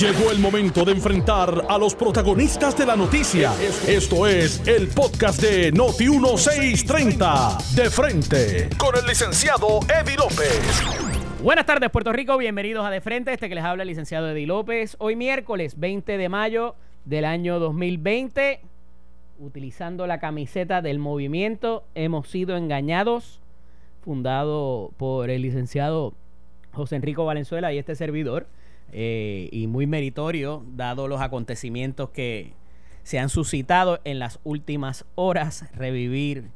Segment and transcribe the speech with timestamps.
[0.00, 3.52] Llegó el momento de enfrentar a los protagonistas de la noticia.
[3.86, 7.58] Esto es el podcast de Noti 1630.
[7.76, 10.82] De frente con el licenciado Eddie López.
[11.42, 12.36] Buenas tardes, Puerto Rico.
[12.38, 13.32] Bienvenidos a De Frente.
[13.32, 14.96] Este que les habla el licenciado Eddie López.
[14.98, 16.74] Hoy miércoles 20 de mayo
[17.04, 18.60] del año 2020.
[19.38, 23.40] Utilizando la camiseta del movimiento Hemos sido engañados.
[24.04, 26.14] Fundado por el licenciado
[26.72, 28.46] José Enrico Valenzuela y este servidor.
[28.92, 32.52] Eh, y muy meritorio, dado los acontecimientos que
[33.02, 36.50] se han suscitado en las últimas horas, revivir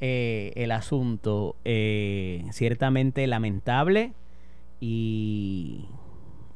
[0.00, 1.56] eh, el asunto.
[1.64, 4.14] Eh, ciertamente lamentable
[4.80, 5.86] y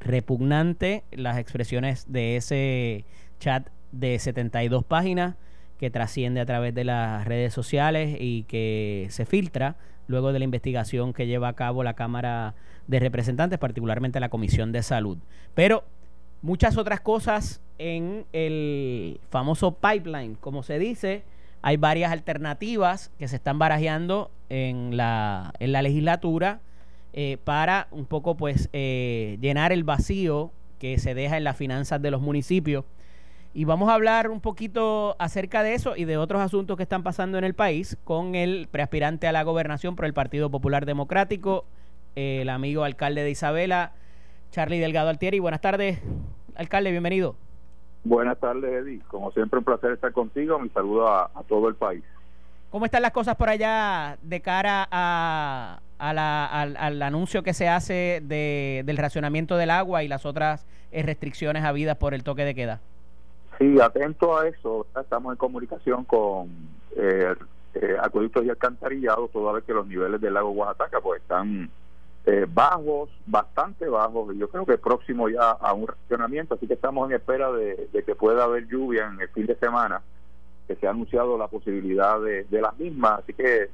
[0.01, 3.05] repugnante las expresiones de ese
[3.39, 5.37] chat de 72 páginas
[5.79, 9.77] que trasciende a través de las redes sociales y que se filtra
[10.07, 12.55] luego de la investigación que lleva a cabo la Cámara
[12.87, 15.19] de Representantes, particularmente la Comisión de Salud.
[15.55, 15.85] Pero
[16.43, 21.25] muchas otras cosas en el famoso pipeline, como se dice,
[21.63, 26.61] hay varias alternativas que se están barajeando en la, en la legislatura
[27.13, 32.01] eh, para un poco pues eh, llenar el vacío que se deja en las finanzas
[32.01, 32.85] de los municipios
[33.57, 37.03] y vamos a hablar un poquito acerca de eso y de otros asuntos que están
[37.03, 41.65] pasando en el país con el preaspirante a la gobernación por el Partido Popular Democrático,
[42.17, 43.93] el amigo alcalde de Isabela,
[44.51, 45.39] Charlie Delgado Altieri.
[45.39, 46.01] Buenas tardes,
[46.57, 47.37] alcalde, bienvenido.
[48.05, 49.01] Buenas tardes, Eddie.
[49.09, 50.59] Como siempre, un placer estar contigo.
[50.59, 52.03] Mi saludo a, todo el país.
[52.71, 58.83] ¿Cómo están las cosas por allá de cara a, al, anuncio que se hace de,
[58.87, 62.81] del racionamiento del agua y las otras eh, restricciones habidas por el toque de queda?
[63.59, 64.87] Sí, atento a eso.
[64.99, 66.49] Estamos en comunicación con
[66.97, 67.35] eh,
[67.75, 71.71] eh, acueductos y alcantarillados, toda vez que los niveles del lago Oaxaca pues están
[72.27, 76.75] eh, bajos, bastante bajos, y yo creo que próximo ya a un racionamiento, así que
[76.75, 80.03] estamos en espera de, que pueda haber lluvia en el fin de semana,
[80.67, 83.71] que se ha anunciado la posibilidad de, de las mismas, así que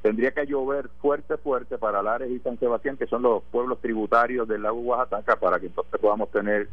[0.00, 4.46] tendría que llover fuerte, fuerte para Lares y San Sebastián, que son los pueblos tributarios
[4.46, 6.68] del lago Oaxaca, para que entonces podamos tener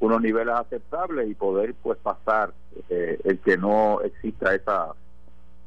[0.00, 2.52] unos niveles aceptables y poder pues pasar
[2.90, 4.92] eh, el que no exista esa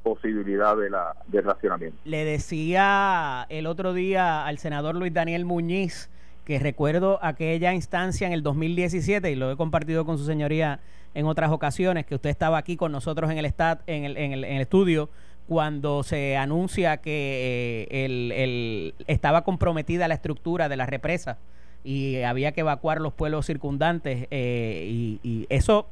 [0.04, 1.98] posibilidad de la de racionamiento.
[2.06, 6.10] Le decía el otro día al senador Luis Daniel Muñiz
[6.46, 10.80] que recuerdo aquella instancia en el 2017 y lo he compartido con su señoría
[11.14, 14.34] en otras ocasiones que usted estaba aquí con nosotros en el stat, en el, en
[14.34, 15.10] el, estudio
[15.48, 21.38] cuando se anuncia que eh, el, el, estaba comprometida la estructura de la represa
[21.84, 25.88] y había que evacuar los pueblos circundantes eh, y, eso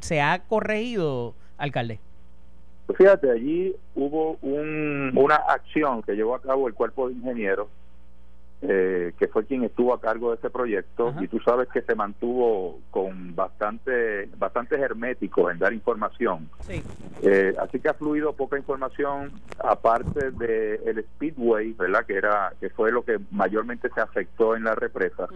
[0.00, 2.00] se ha corregido, alcalde.
[2.90, 7.68] Pues fíjate, allí hubo un, una acción que llevó a cabo el cuerpo de ingenieros
[8.62, 11.94] eh, que fue quien estuvo a cargo de este proyecto y tú sabes que se
[11.94, 16.50] mantuvo con bastante bastante hermético en dar información.
[17.22, 19.30] Eh, así que ha fluido poca información
[19.60, 24.64] aparte de el speedway verdad que era que fue lo que mayormente se afectó en
[24.64, 25.28] la represa.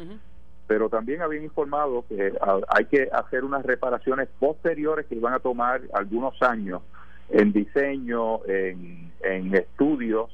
[0.66, 2.32] Pero también habían informado que
[2.68, 6.82] hay que hacer unas reparaciones posteriores que iban a tomar algunos años
[7.30, 10.30] en diseño en, en estudios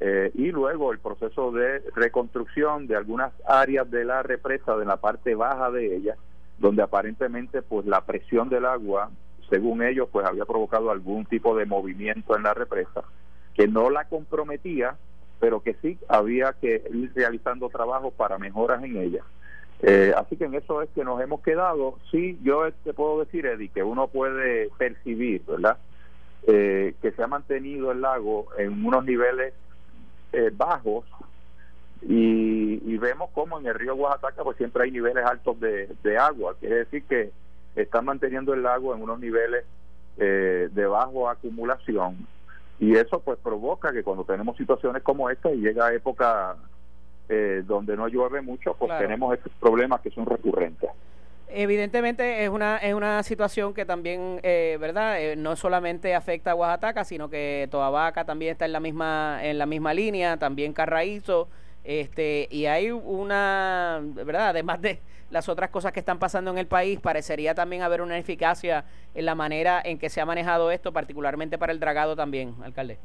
[0.00, 4.98] eh, y luego el proceso de reconstrucción de algunas áreas de la represa, de la
[4.98, 6.16] parte baja de ella,
[6.58, 9.10] donde aparentemente pues la presión del agua,
[9.50, 13.02] según ellos, pues había provocado algún tipo de movimiento en la represa,
[13.54, 14.96] que no la comprometía,
[15.40, 19.24] pero que sí había que ir realizando trabajo para mejoras en ella.
[19.80, 21.98] Eh, así que en eso es que nos hemos quedado.
[22.10, 25.78] Sí, yo te puedo decir, Eddie, que uno puede percibir, ¿verdad?
[26.46, 29.52] Eh, que se ha mantenido el lago en unos niveles
[30.32, 31.04] eh, bajos
[32.02, 36.76] y, vemos como en el río Oaxaca pues siempre hay niveles altos de, agua, quiere
[36.76, 37.30] decir que
[37.76, 39.64] están manteniendo el lago en unos niveles
[40.16, 42.26] eh, de bajo acumulación.
[42.80, 46.56] Y eso pues provoca que cuando tenemos situaciones como esta y llega época
[47.28, 50.90] eh, donde no llueve mucho pues tenemos estos problemas que son recurrentes
[51.50, 56.54] evidentemente es una es una situación que también eh, verdad eh, no solamente afecta a
[56.54, 60.72] Oaxaca sino que Toda Vaca también está en la misma en la misma línea también
[60.72, 61.48] Carraízo
[61.84, 65.00] este y hay una verdad además de
[65.30, 68.84] las otras cosas que están pasando en el país parecería también haber una eficacia
[69.14, 72.98] en la manera en que se ha manejado esto particularmente para el dragado también alcalde.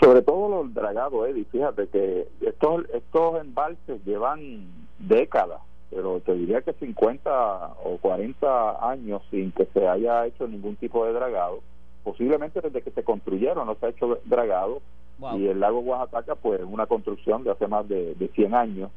[0.00, 4.66] Sobre todo los dragados Eddie fíjate que estos estos embalses llevan
[4.98, 5.60] décadas
[5.90, 11.06] pero te diría que 50 o 40 años sin que se haya hecho ningún tipo
[11.06, 11.60] de dragado,
[12.04, 14.80] posiblemente desde que se construyeron no se ha hecho dragado.
[15.34, 18.90] Y el lago Oaxaca pues es una construcción de hace más de, de 100 años.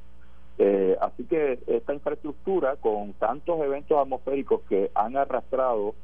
[0.62, 5.96] Eh, así que esta infraestructura, con tantos eventos atmosféricos que han arrastrado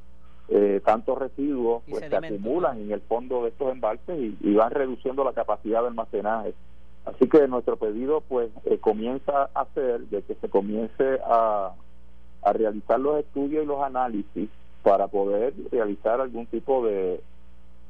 [0.47, 5.25] eh, tantos residuos, pues se acumulan en el fondo de estos embalses y, van reduciendo
[5.25, 6.53] la capacidad de almacenaje.
[7.06, 11.74] Así que nuestro pedido, pues, eh, comienza a ser de que se comience a,
[12.42, 14.50] a realizar los estudios y los análisis
[14.81, 17.22] para poder realizar algún tipo de,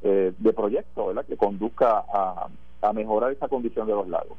[0.04, 1.26] eh, de proyecto, ¿verdad?
[1.26, 2.48] Que conduzca a,
[2.82, 4.38] a mejorar esa condición de los lagos.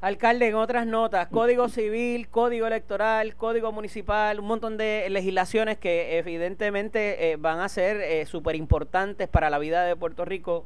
[0.00, 6.18] Alcalde, en otras notas, Código Civil, Código Electoral, Código Municipal, un montón de legislaciones que
[6.18, 10.64] evidentemente eh, van a ser eh, súper importantes para la vida de Puerto Rico.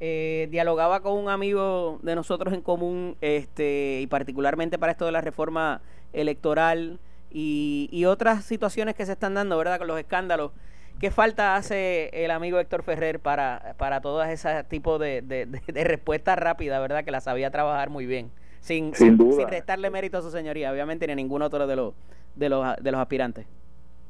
[0.00, 5.12] Eh, dialogaba con un amigo de nosotros en común, este, y particularmente para esto de
[5.12, 5.80] la reforma
[6.12, 7.00] electoral
[7.30, 9.78] y, y otras situaciones que se están dando, ¿verdad?
[9.78, 10.52] Con los escándalos.
[11.00, 15.84] ¿Qué falta hace el amigo Héctor Ferrer para, para todas esas tipos de, de, de
[15.84, 17.04] respuestas rápidas, ¿verdad?
[17.04, 18.30] Que las sabía trabajar muy bien
[18.60, 19.18] sin, sin,
[19.48, 21.94] restarle mérito a su señoría, obviamente, ni a ningún otro de los,
[22.34, 23.46] de los, de los aspirantes.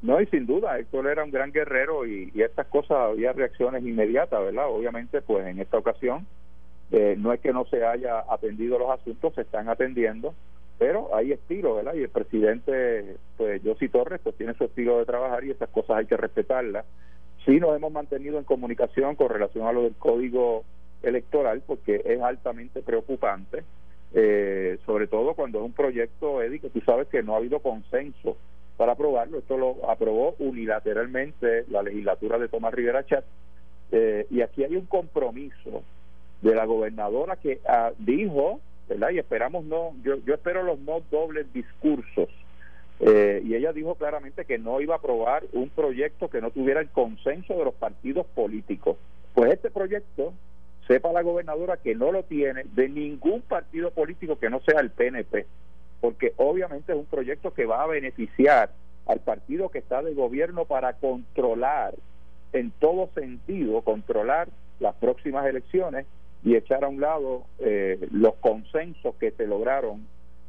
[0.01, 4.41] No, y sin duda, Héctor era un gran guerrero y, estas cosas había reacciones inmediatas,
[4.41, 4.69] ¿verdad?
[4.69, 6.25] Obviamente, pues en esta ocasión
[6.91, 10.33] eh, no es que no se haya atendido los asuntos, se están atendiendo,
[10.77, 11.95] pero hay estilo, ¿verdad?
[11.95, 15.97] Y el presidente, pues José Torres, pues tiene su estilo de trabajar y esas cosas
[15.97, 16.85] hay que respetarlas.
[17.45, 20.63] Sí nos hemos mantenido en comunicación con relación a lo del código
[21.03, 23.63] electoral porque es altamente preocupante
[24.13, 27.59] eh, sobre todo cuando es un proyecto, Eddie, que tú sabes que no ha habido
[27.59, 28.37] consenso
[28.79, 29.39] para aprobarlo.
[29.39, 33.25] Esto lo aprobó unilateralmente la legislatura de Tomás Rivera Chat.
[33.91, 35.83] Eh, y aquí hay un compromiso
[36.41, 39.09] de la gobernadora que ah, dijo, ¿verdad?
[39.09, 42.29] Y esperamos no, yo, yo espero los no dobles discursos.
[43.01, 46.79] Eh, y ella dijo claramente que no iba a aprobar un proyecto que no tuviera
[46.79, 48.95] el consenso de los partidos políticos.
[49.33, 50.33] Pues este proyecto
[50.87, 54.89] sepa la gobernadora que no lo tiene de ningún partido político que no sea el
[54.89, 55.47] PNP,
[56.01, 58.71] porque obviamente es un proyecto que va a beneficiar
[59.05, 61.93] al partido que está de gobierno para controlar
[62.53, 64.49] en todo sentido, controlar
[64.79, 66.05] las próximas elecciones
[66.43, 70.07] y echar a un lado eh, los consensos que se lograron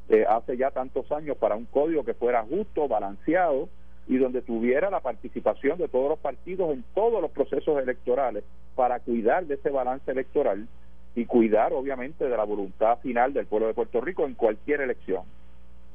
[0.08, 3.68] eh, hace ya tantos años para un código que fuera justo, balanceado
[4.08, 8.44] y donde tuviera la participación de todos los partidos en todos los procesos electorales
[8.74, 10.66] para cuidar de ese balance electoral
[11.14, 15.22] y cuidar obviamente de la voluntad final del pueblo de Puerto Rico en cualquier elección.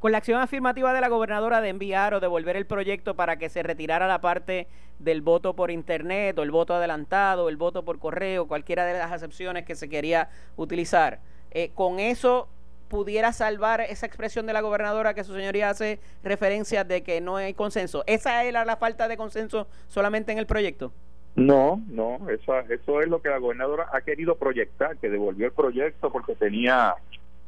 [0.06, 3.50] Con la acción afirmativa de la gobernadora de enviar o devolver el proyecto para que
[3.50, 4.68] se retirara la parte
[5.00, 9.12] del voto por internet o el voto adelantado, el voto por correo, cualquiera de las
[9.12, 12.48] excepciones que se quería utilizar, eh, con eso
[12.88, 17.38] pudiera salvar esa expresión de la gobernadora que su señoría hace referencia de que no
[17.38, 18.04] hay consenso.
[18.06, 20.94] ¿Esa era la falta de consenso solamente en el proyecto?
[21.36, 25.52] No, no, eso, eso es lo que la gobernadora ha querido proyectar, que devolvió el
[25.52, 26.94] proyecto porque tenía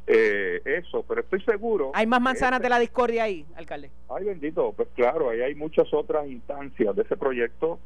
[0.08, 1.92] eh, eso, pero estoy seguro...
[1.94, 3.90] ¿Hay más manzanas de la discordia ahí, alcalde?
[4.08, 7.78] Ay, bendito, pues claro, ahí hay muchas otras instancias de ese proyecto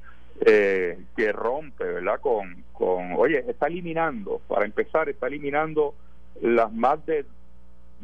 [0.47, 2.21] eh, que rompe, ¿verdad?
[2.21, 5.95] Con, con, oye, está eliminando, para empezar, está eliminando
[6.41, 7.27] las más de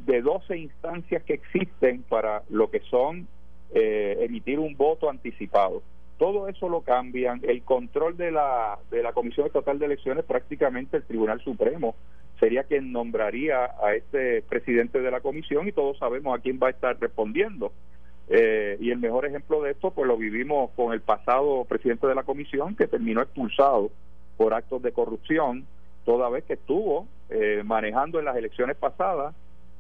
[0.07, 3.27] de 12 instancias que existen para lo que son
[3.75, 5.83] eh, emitir un voto anticipado.
[6.19, 7.41] Todo eso lo cambian.
[7.45, 11.95] El control de la, de la Comisión Estatal de Elecciones, prácticamente el Tribunal Supremo,
[12.39, 16.69] sería quien nombraría a este presidente de la comisión y todos sabemos a quién va
[16.69, 17.73] a estar respondiendo.
[18.29, 22.15] Eh, y el mejor ejemplo de esto, pues lo vivimos con el pasado presidente de
[22.15, 23.91] la comisión que terminó expulsado
[24.37, 25.67] por actos de corrupción,
[26.05, 29.35] toda vez que estuvo eh, manejando en las elecciones pasadas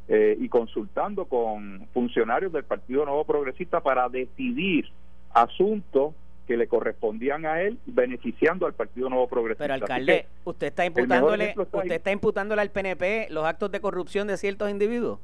[0.08, 4.86] eh, y consultando con funcionarios del Partido Nuevo Progresista para decidir
[5.34, 6.14] asuntos
[6.48, 9.64] que le correspondían a él beneficiando al Partido Nuevo Progresista.
[9.64, 14.36] Pero alcalde, usted está imputándole usted está imputándole al PNP los actos de corrupción de
[14.36, 15.20] ciertos individuos.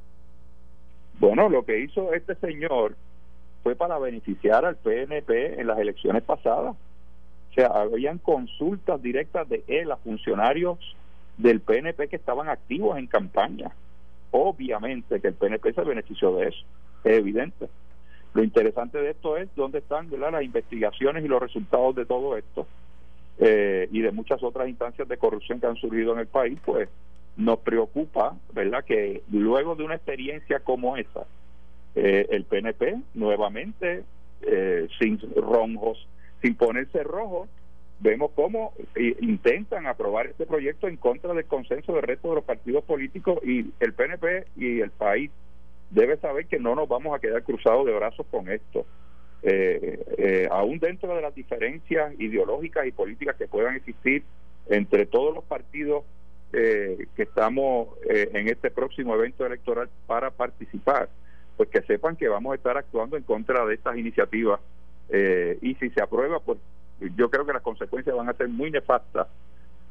[1.19, 2.95] Bueno, lo que hizo este señor
[3.63, 6.77] fue para beneficiar al PNP en las elecciones pasadas.
[7.51, 10.79] O sea, habían consultas directas de él a funcionarios
[11.39, 13.73] del PNP que estaban activos en campaña
[14.37, 16.59] obviamente que el PNP se benefició de eso,
[17.05, 17.69] es evidente.
[18.35, 22.67] Lo interesante de esto es dónde están las investigaciones y los resultados de todo esto
[23.39, 26.89] eh, y de muchas otras instancias de corrupción que han surgido en el país, pues
[27.37, 31.27] nos preocupa, ¿verdad?, que luego de una experiencia como esa,
[31.95, 34.03] eh, el PNP nuevamente,
[34.43, 36.07] eh, sin ronjos,
[36.43, 37.47] sin ponerse rojo,
[38.01, 38.73] vemos cómo
[39.21, 43.71] intentan aprobar este proyecto en contra del consenso del resto de los partidos políticos y
[43.79, 45.31] el PNP y el país
[45.95, 48.85] debe saber que no nos vamos a quedar cruzados de brazos con esto.
[49.43, 54.25] Eh, eh, aún dentro de las diferencias ideológicas y políticas que puedan existir
[54.69, 56.05] entre todos los partidos
[56.53, 61.09] que estamos en este próximo evento electoral para participar,
[61.57, 64.61] pues que sepan que vamos a estar actuando en contra de estas iniciativas
[65.11, 66.61] y si se aprueba, pues
[67.17, 69.27] yo creo que las consecuencias van a ser muy nefastas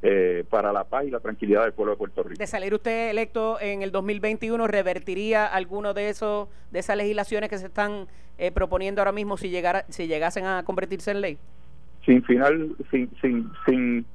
[0.06, 2.38] eh, para la paz y la tranquilidad del pueblo de Puerto Rico.
[2.38, 7.58] De salir usted electo en el 2021, ¿revertiría alguno de esos de esas legislaciones que
[7.58, 8.08] se están
[8.38, 11.38] eh, proponiendo ahora mismo si llegara si llegasen a convertirse en ley?
[12.06, 14.06] Sin final, sin sin sin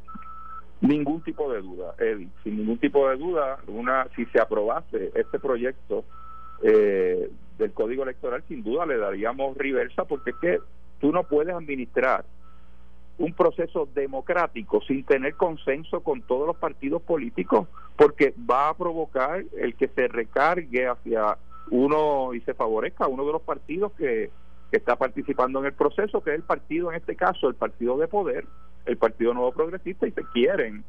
[0.83, 5.38] ningún tipo de duda, Eddie, sin ningún tipo de duda, una si se aprobase este
[5.38, 6.04] proyecto
[6.62, 10.59] eh, del Código Electoral, sin duda le daríamos reversa porque es que
[11.00, 12.26] tú no puedes administrar
[13.18, 19.42] un proceso democrático sin tener consenso con todos los partidos políticos, porque va a provocar
[19.56, 21.37] el que se recargue hacia
[21.70, 24.30] uno y se favorezca a uno de los partidos que,
[24.70, 27.98] que está participando en el proceso, que es el partido, en este caso, el partido
[27.98, 28.46] de poder,
[28.87, 30.84] el Partido Nuevo Progresista, y se quieren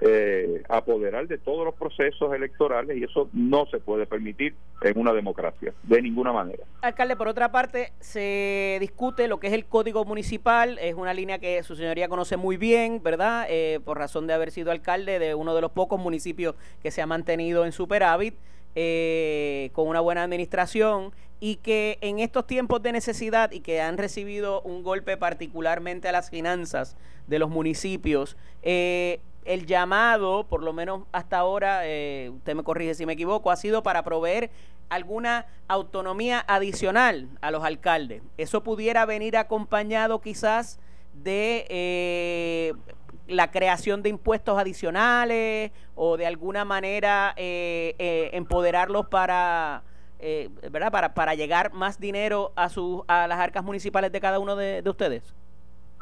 [0.00, 5.12] eh, apoderar de todos los procesos electorales y eso no se puede permitir en una
[5.12, 6.64] democracia, de ninguna manera.
[6.82, 11.38] Alcalde, por otra parte, se discute lo que es el código municipal, es una línea
[11.38, 13.46] que su señoría conoce muy bien, ¿verdad?
[13.48, 17.00] Eh, por razón de haber sido alcalde de uno de los pocos municipios que se
[17.00, 18.34] ha mantenido en superávit.
[18.76, 23.98] Eh, con una buena administración y que en estos tiempos de necesidad y que han
[23.98, 26.96] recibido un golpe particularmente a las finanzas
[27.28, 32.94] de los municipios, eh, el llamado, por lo menos hasta ahora, eh, usted me corrige
[32.94, 34.50] si me equivoco, ha sido para proveer
[34.88, 38.22] alguna autonomía adicional a los alcaldes.
[38.36, 40.78] Eso pudiera venir acompañado quizás
[41.12, 42.72] de eh,
[43.26, 49.82] la creación de impuestos adicionales o de alguna manera eh, empoderarlos para...
[50.70, 50.90] ¿verdad?
[50.90, 54.82] Para, para llegar más dinero a, sus a las arcas municipales de cada uno de
[54.88, 55.34] ustedes.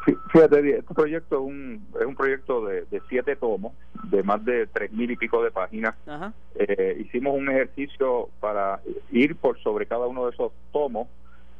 [0.04, 3.72] Fíjate, este proyecto es un, es un proyecto de, siete tomos,
[4.04, 5.94] de más de tres mil y pico de páginas.
[6.56, 8.80] Eh, hicimos un ejercicio para
[9.12, 11.08] ir por sobre cada uno de esos tomos.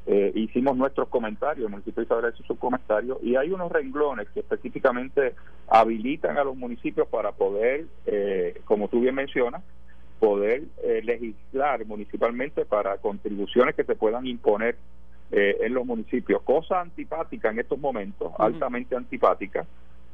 [0.07, 4.29] Eh, hicimos nuestros comentarios, el municipio de Isabel hizo sus comentarios, y hay unos renglones
[4.31, 5.35] que específicamente
[5.69, 9.63] habilitan a los municipios para poder, eh, como tú bien mencionas,
[10.19, 10.63] poder
[11.03, 14.77] legislar municipalmente para contribuciones que se puedan imponer
[15.35, 19.65] eh, en los municipios, cosa antipática en estos momentos, altamente antipática,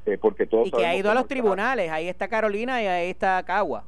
[0.07, 0.69] eh, porque todos...
[0.69, 3.83] Y que ha ido a los tribunales, ahí está Carolina y ahí está Cagua.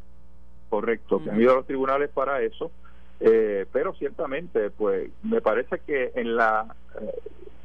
[0.69, 2.73] Correcto, que han ido a los tribunales para eso,
[3.21, 6.75] eh, pero ciertamente, pues me parece que en la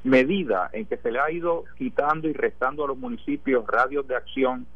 [0.04, 4.16] medida en que se le ha ido quitando y restando a los municipios radios de
[4.16, 4.68] acción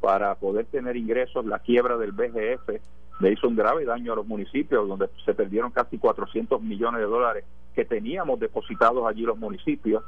[0.00, 2.80] para poder tener ingresos, la quiebra del BGF
[3.20, 7.06] le hizo un grave daño a los municipios, donde se perdieron casi 400 millones de
[7.06, 7.44] dólares
[7.74, 10.04] que teníamos depositados allí los municipios.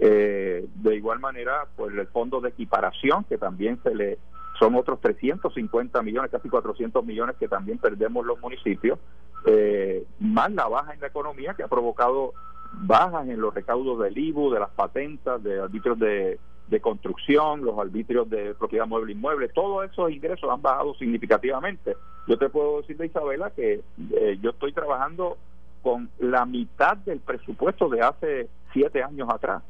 [0.00, 4.18] Eh, de igual manera, pues el fondo de equiparación, que también se le
[4.58, 8.98] son otros 350 millones, casi 400 millones que también perdemos los municipios,
[9.46, 12.32] eh, más la baja en la economía que ha provocado
[12.72, 17.78] bajas en los recaudos del IBU, de las patentas, de arbitrios de, de construcción, los
[17.78, 21.96] arbitrios de propiedad mueble inmueble, todos esos ingresos han bajado significativamente.
[22.26, 23.80] Yo te puedo decir de Isabela que
[24.12, 25.38] eh, yo estoy trabajando
[25.82, 29.62] con la mitad del presupuesto de hace siete años atrás.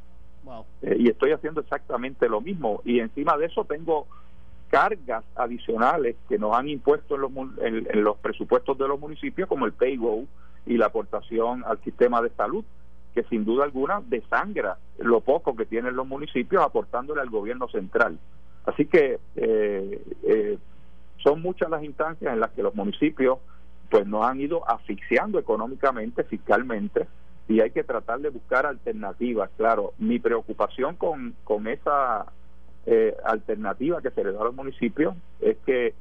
[0.82, 2.80] Eh, y estoy haciendo exactamente lo mismo.
[2.84, 4.06] Y encima de eso tengo
[4.68, 9.66] cargas adicionales que nos han impuesto en los, en, los presupuestos de los municipios, como
[9.66, 10.26] el payroll
[10.66, 12.64] y la aportación al sistema de salud,
[13.18, 18.16] que sin duda alguna desangra lo poco que tienen los municipios aportándole al gobierno central.
[18.64, 20.56] Así que eh, eh,
[21.16, 23.40] son muchas las instancias en las que los municipios
[23.90, 27.08] pues nos han ido asfixiando económicamente, fiscalmente,
[27.48, 29.50] y hay que tratar de buscar alternativas.
[29.56, 32.26] Claro, mi preocupación con, con esa
[32.86, 35.92] eh, alternativa que se le da a los municipios es que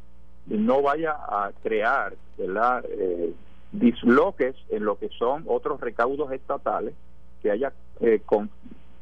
[0.46, 2.86] no vaya a crear ¿verdad?
[2.88, 3.34] Eh,
[3.80, 6.94] disloques en lo que son otros recaudos estatales,
[7.42, 8.50] que haya eh, con,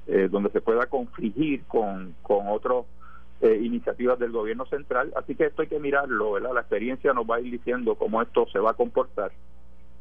[0.07, 2.85] eh, donde se pueda confligir con, con otros
[3.41, 5.11] eh, iniciativas del gobierno central.
[5.15, 6.53] Así que esto hay que mirarlo, ¿verdad?
[6.53, 9.31] La experiencia nos va a ir diciendo cómo esto se va a comportar.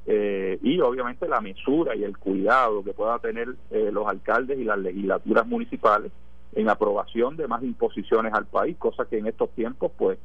[0.06, 4.64] Eh, y obviamente la mesura y el cuidado que puedan tener eh, los alcaldes y
[4.64, 6.12] las legislaturas municipales
[6.54, 10.18] en aprobación de más imposiciones al país, cosa que en estos tiempos pues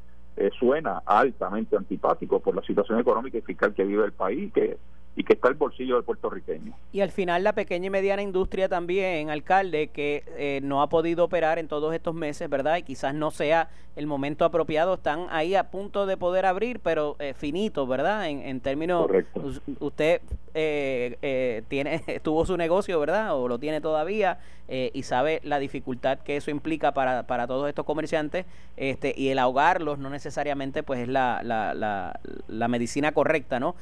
[0.58, 4.78] suena altamente antipático por la situación económica y fiscal que vive el país, que
[5.20, 6.72] y que está el bolsillo del puertorriqueño.
[6.94, 11.26] Y al final la pequeña y mediana industria también, alcalde, que eh, no ha podido
[11.26, 12.78] operar en todos estos meses, ¿verdad?
[12.78, 17.18] Y quizás no sea el momento apropiado, están ahí a punto de poder abrir, pero
[17.20, 18.30] eh, finito, ¿verdad?
[18.30, 19.12] En, en términos,
[19.82, 20.22] usted
[20.54, 23.36] eh, eh, tiene, tuvo su negocio, ¿verdad?
[23.36, 27.70] O lo tiene todavía eh, y sabe la dificultad que eso implica para, para todos
[27.70, 28.46] estos comerciantes
[28.78, 33.76] este, y el ahogarlos no necesariamente pues es la, la, la, la medicina correcta, ¿no?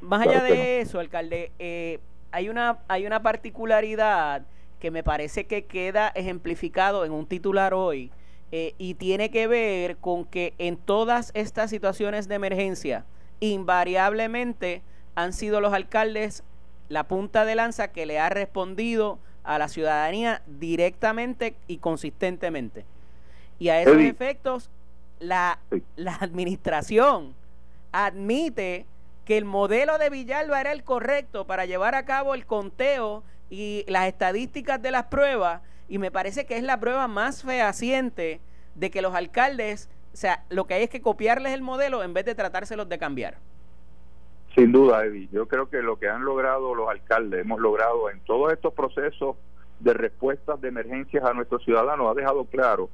[0.00, 4.42] más allá de eso, alcalde, hay, una, hay una particularidad
[4.80, 8.10] que me parece que queda ejemplificado en un titular hoy
[8.50, 13.04] y tiene que ver con que en todas estas situaciones de emergencia,
[13.40, 14.82] invariablemente
[15.14, 16.44] han sido los alcaldes
[16.88, 22.84] la punta de lanza que le ha respondido a la ciudadanía directamente y consistentemente.
[23.58, 24.70] Y a esos efectos,
[25.18, 25.58] la,
[25.96, 27.34] la administración
[27.92, 28.86] admite
[29.28, 33.84] que el modelo de Villalba era el correcto para llevar a cabo el conteo y
[33.86, 38.40] las estadísticas de las pruebas, y me parece que es la prueba más fehaciente
[38.74, 42.14] de que los alcaldes, o sea, lo que hay es que copiarles el modelo en
[42.14, 43.36] vez de tratárselos de cambiar.
[44.54, 45.28] Sin duda, Eddie.
[45.30, 49.36] Yo creo que lo que han logrado los alcaldes, hemos logrado en todos estos procesos
[49.78, 52.88] de respuestas de emergencias a nuestros ciudadanos, ha dejado claro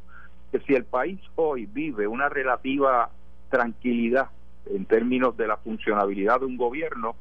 [0.50, 3.10] que si el país hoy vive una relativa
[3.50, 4.30] tranquilidad
[4.66, 7.16] en términos de la funcionabilidad de un gobierno,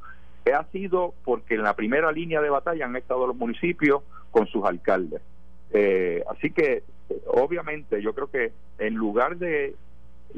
[0.52, 4.66] ha sido porque en la primera línea de batalla han estado los municipios con sus
[4.66, 5.22] alcaldes.
[5.72, 6.84] Eh, así que,
[7.28, 9.76] obviamente, yo creo que en lugar de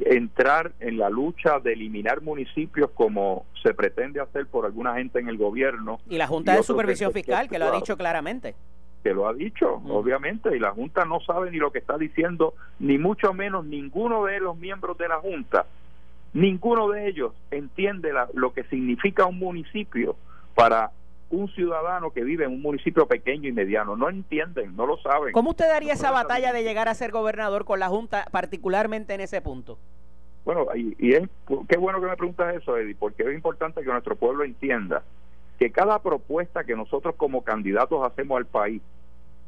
[0.06, 5.30] entrar en la lucha de eliminar municipios como se pretende hacer por alguna gente en
[5.30, 6.00] el gobierno.
[6.10, 8.56] Y la Junta de Supervisión Fiscal, que lo ha dicho claramente.
[9.04, 9.92] Que lo ha dicho, mm.
[9.92, 14.26] obviamente, y la Junta no sabe ni lo que está diciendo, ni mucho menos ninguno
[14.26, 15.66] de los miembros de la Junta,
[16.36, 20.18] ninguno de ellos entiende lo que significa un municipio
[20.54, 20.92] para
[21.30, 23.96] un ciudadano que vive en un municipio pequeño y mediano.
[23.96, 25.32] No entienden, no lo saben.
[25.32, 29.22] ¿Cómo usted daría esa batalla de llegar a ser gobernador con la Junta, particularmente en
[29.22, 29.80] ese punto?
[30.44, 31.28] Bueno, y, es,
[31.68, 35.04] qué bueno que me preguntas eso, Eddie, porque es importante que nuestro pueblo entienda
[35.58, 38.82] que cada propuesta que nosotros como candidatos hacemos al país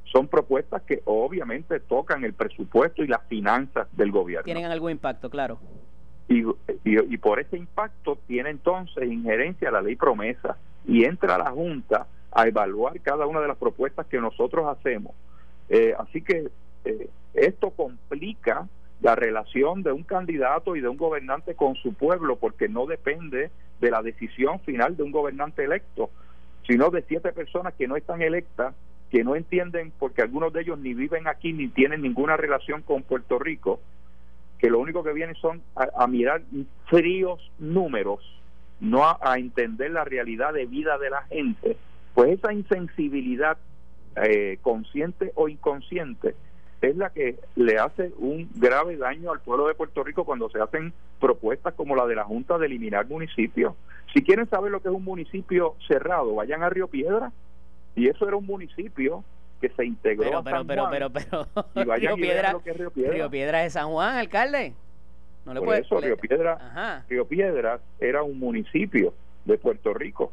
[0.05, 4.45] son propuestas que obviamente tocan el presupuesto y las finanzas del gobierno.
[4.45, 5.59] Tienen algún impacto, claro.
[6.29, 12.47] Y, por ese impacto tiene entonces injerencia la ley promesa y entra la Junta a
[12.47, 15.13] evaluar cada una de las propuestas que nosotros hacemos.
[15.69, 16.49] Eh, así que
[16.85, 18.67] eh, esto complica
[19.01, 23.51] la relación de un candidato y de un gobernante con su pueblo porque no depende
[23.79, 26.09] de la decisión final de un gobernante electo,
[26.65, 28.73] sino de siete personas que no están electas,
[29.11, 33.03] que no entienden porque algunos de ellos ni viven aquí ni tienen ninguna relación con
[33.03, 33.79] Puerto Rico
[34.59, 36.41] que lo único que vienen son a, mirar
[36.85, 38.19] fríos números,
[38.79, 41.77] no a, entender la realidad de vida de la gente,
[42.13, 43.57] pues esa insensibilidad
[44.15, 46.35] eh, consciente o inconsciente
[46.81, 50.61] es la que le hace un grave daño al pueblo de Puerto Rico cuando se
[50.61, 53.73] hacen propuestas como la de la Junta de eliminar municipios.
[54.13, 57.31] Si quieren saber lo que es un municipio cerrado, vayan a Río Piedra,
[57.95, 59.23] y eso era un municipio
[59.59, 62.55] que se integró pero, pero, pero, pero, pero, Río, Piedra,
[62.95, 64.73] Río Piedra, es San Juan, alcalde.
[65.45, 69.13] No le Por eso, Río Piedra, Río Piedra era un municipio
[69.45, 70.31] de Puerto Rico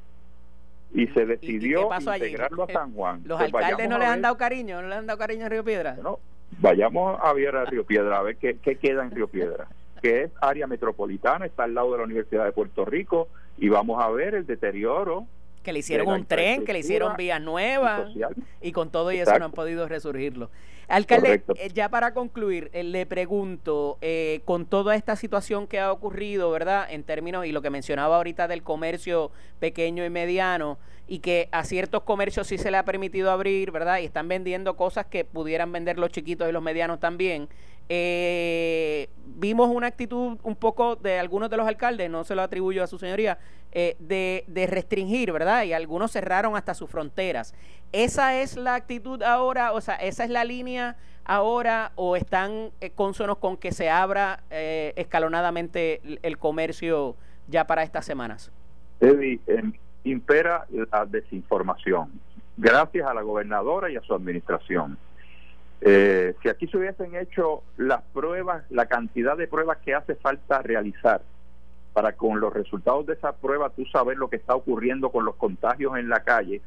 [0.92, 3.22] y se decidió integrarlo a San Juan.
[3.24, 4.82] ¿Los pues alcaldes no les han dado cariño?
[4.82, 5.96] ¿No les han dado cariño a Río Piedra?
[6.02, 6.18] No,
[6.58, 9.68] vayamos a ver a Río Piedra, a ver qué, qué queda en Río Piedra,
[10.02, 14.02] que es área metropolitana, está al lado de la Universidad de Puerto Rico, y vamos
[14.02, 15.26] a ver el deterioro
[15.64, 18.12] que le hicieron un tren, que le hicieron vías nuevas
[18.60, 20.50] y con todo y eso no han podido resurgirlo.
[20.86, 25.90] Alcalde, eh, ya para concluir, eh, le pregunto, eh, con toda esta situación que ha
[25.90, 26.86] ocurrido, ¿verdad?
[26.90, 31.64] En términos, y lo que mencionaba ahorita del comercio pequeño y mediano, y que a
[31.64, 34.00] ciertos comercios sí se le ha permitido abrir, ¿verdad?
[34.00, 37.48] Y están vendiendo cosas que pudieran vender los chiquitos y los medianos también.
[37.88, 42.82] Eh, vimos una actitud un poco de algunos de los alcaldes, no se lo atribuyo
[42.82, 43.38] a su señoría,
[43.72, 45.64] eh, de, de, restringir, ¿verdad?
[45.64, 47.54] Y algunos cerraron hasta sus fronteras.
[47.92, 49.72] ¿Esa es la actitud ahora?
[49.72, 54.44] O sea, ¿esa es la línea ahora o están eh, cónsonos con que se abra
[54.50, 57.16] eh, escalonadamente el, comercio
[57.48, 58.52] ya para estas semanas?
[59.00, 59.40] Eddie,
[60.04, 62.12] impera la desinformación,
[62.56, 64.96] gracias a la gobernadora y a su administración
[65.86, 70.62] eh, si aquí se hubiesen hecho las pruebas, la cantidad de pruebas que hace falta
[70.62, 71.20] realizar
[71.92, 75.36] para con los resultados de esa prueba tú saber lo que está ocurriendo con los
[75.36, 76.62] contagios en la calle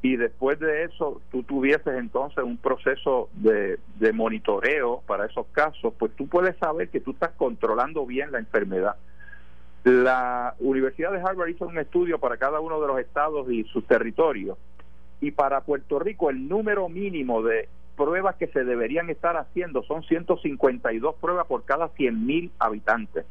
[0.00, 5.92] y después de eso tú tuvieses entonces un proceso de, de monitoreo para esos casos,
[5.98, 8.96] pues tú puedes saber que tú estás controlando bien la enfermedad.
[9.84, 13.86] La Universidad de Harvard hizo un estudio para cada uno de los estados y sus
[13.86, 14.56] territorios
[15.20, 20.02] y para Puerto Rico el número mínimo de pruebas que se deberían estar haciendo son
[20.02, 23.24] 152 pruebas por cada 100 mil habitantes.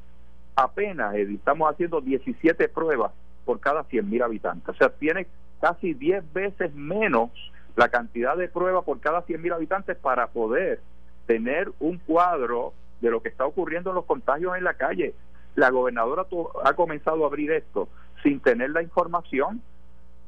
[0.56, 3.12] Apenas estamos haciendo 17 pruebas
[3.46, 4.70] por cada 100.000 habitantes.
[4.70, 5.28] O sea, tiene
[5.60, 7.30] casi 10 veces menos
[7.76, 10.80] la cantidad de pruebas por cada 100.000 habitantes para poder
[11.26, 15.14] tener un cuadro de lo que está ocurriendo en los contagios en la calle.
[15.56, 16.26] La gobernadora
[16.64, 17.90] ha comenzado a abrir esto
[18.24, 19.62] sin tener la información,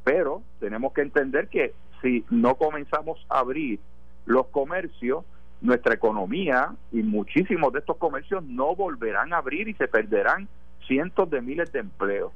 [0.03, 3.79] pero tenemos que entender que si no comenzamos a abrir
[4.25, 5.25] los comercios,
[5.62, 10.47] nuestra economía y muchísimos de estos comercios no volverán a abrir y se perderán
[10.88, 12.31] cientos de miles de empleos.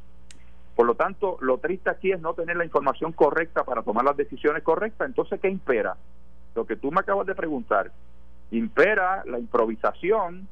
[0.76, 4.16] Por lo tanto, lo triste aquí es no tener la información correcta para tomar las
[4.16, 5.08] decisiones correctas.
[5.08, 5.98] Entonces, ¿qué impera?
[6.56, 7.92] Lo que tú me acabas de preguntar,
[8.52, 10.48] impera la improvisación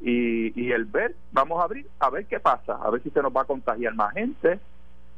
[0.00, 3.34] y, el ver, vamos a abrir, a ver qué pasa, a ver si se nos
[3.34, 4.58] va a contagiar más gente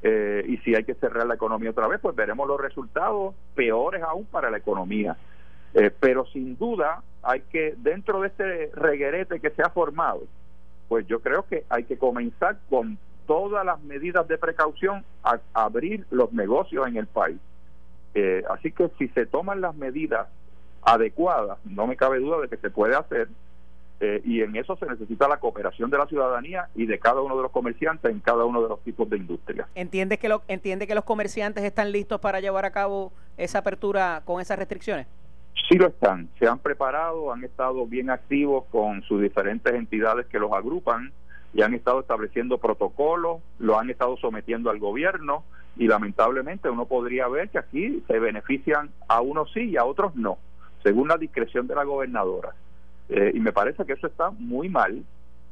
[0.02, 4.02] eh, y si hay que cerrar la economía otra vez, pues veremos los resultados peores
[4.02, 5.16] aún para la economía.
[5.74, 10.22] Eh, pero sin duda hay que, dentro de este reguerete que se ha formado,
[10.88, 16.06] pues yo creo que hay que comenzar con todas las medidas de precaución a, abrir
[16.10, 17.38] los negocios en el país.
[18.14, 20.26] Eh, así que si se toman las medidas
[20.82, 23.28] adecuadas, no me cabe duda de que se puede hacer,
[24.00, 27.36] eh, y en eso se necesita la cooperación de la ciudadanía y de cada uno
[27.36, 29.66] de los comerciantes en cada uno de los tipos de industria.
[29.74, 34.22] ¿Entiende que, lo, ¿Entiende que los comerciantes están listos para llevar a cabo esa apertura
[34.24, 35.08] con esas restricciones?
[35.68, 40.38] Sí lo están, se han preparado, han estado bien activos con sus diferentes entidades que
[40.38, 41.12] los agrupan
[41.52, 45.44] y han estado estableciendo protocolos, lo han estado sometiendo al gobierno
[45.76, 50.14] y lamentablemente uno podría ver que aquí se benefician a unos sí y a otros
[50.16, 50.38] no,
[50.82, 52.54] según la discreción de la gobernadora.
[53.08, 55.02] Eh, y me parece que eso está muy mal.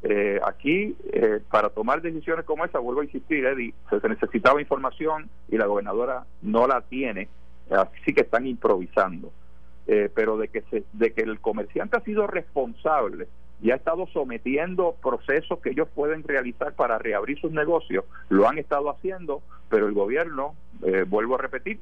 [0.02, 5.28] Eh, aquí, eh, para tomar decisiones como esa, vuelvo a insistir, Eddie, se necesitaba información
[5.48, 7.28] y la gobernadora no la tiene,
[7.70, 9.32] así que están improvisando.
[9.86, 13.28] Pero de que, se, de que el comerciante ha sido responsable
[13.62, 18.58] y ha estado sometiendo procesos que ellos pueden realizar para reabrir sus negocios, lo han
[18.58, 20.54] estado haciendo, pero el gobierno,
[21.06, 21.78] vuelvo a repetir,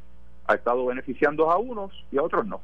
[0.46, 2.60] ha estado beneficiando a unos y a otros no.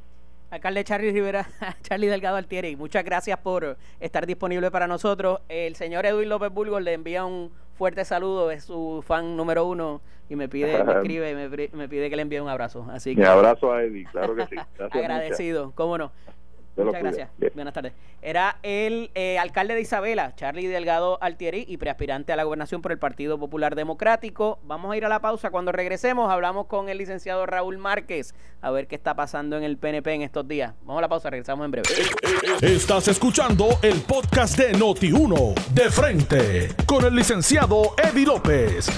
[0.50, 1.46] Alcalde Charlie Rivera,
[1.82, 5.40] Charlie Delgado Altieri, muchas gracias por estar disponible para nosotros.
[5.48, 10.02] El señor Edwin López Burgos le envía un fuerte saludo, es su fan número uno
[10.28, 12.86] y me pide, me escribe, me, me pide que le envíe un abrazo.
[12.90, 14.56] Así que, un abrazo a Edwin, claro que sí.
[14.92, 16.12] agradecido, cómo no.
[16.84, 17.30] Muchas gracias.
[17.54, 17.92] Buenas tardes.
[18.22, 22.92] Era el eh, alcalde de Isabela, Charlie Delgado Altieri, y preaspirante a la gobernación por
[22.92, 24.58] el Partido Popular Democrático.
[24.64, 25.50] Vamos a ir a la pausa.
[25.50, 29.78] Cuando regresemos, hablamos con el licenciado Raúl Márquez a ver qué está pasando en el
[29.78, 30.74] PNP en estos días.
[30.82, 31.88] Vamos a la pausa, regresamos en breve.
[32.60, 38.88] Estás escuchando el podcast de Noti1 de frente con el licenciado Eddie López.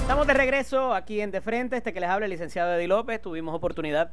[0.00, 3.22] Estamos de regreso aquí en De Frente, este que les habla el licenciado Eddie López.
[3.22, 4.12] Tuvimos oportunidad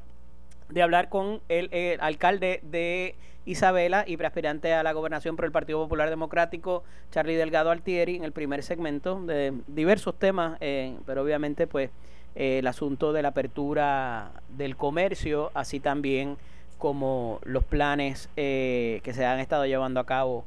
[0.70, 5.80] de hablar con el, alcalde de Isabela y preaspirante a la gobernación por el Partido
[5.80, 11.66] Popular Democrático, Charlie Delgado Altieri, en el primer segmento de diversos temas, eh, pero obviamente
[11.66, 11.90] pues
[12.36, 16.38] eh, el asunto de la apertura del comercio, así también
[16.78, 20.46] como los planes eh, que se han estado llevando a cabo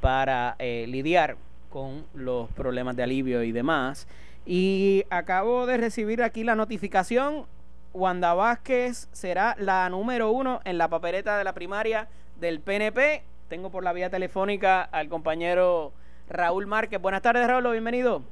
[0.00, 1.36] para lidiar
[1.70, 4.08] con los problemas de alivio y demás.
[4.46, 7.46] Y acabo de recibir aquí la notificación
[7.94, 12.08] Wanda Vázquez será la número uno en la papeleta de la primaria
[12.40, 13.22] del PNP.
[13.48, 15.92] Tengo por la vía telefónica al compañero
[16.28, 17.00] Raúl Márquez.
[17.00, 18.22] Buenas tardes, Raúl, bienvenido.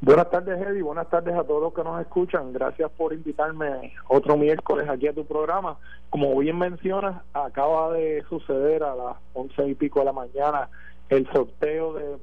[0.00, 0.80] Buenas tardes, Eddie.
[0.80, 2.54] Buenas tardes a todos los que nos escuchan.
[2.54, 5.76] Gracias por invitarme otro miércoles aquí a tu programa.
[6.08, 10.70] Como bien mencionas, acaba de suceder a las once y pico de la mañana
[11.10, 12.16] el sorteo de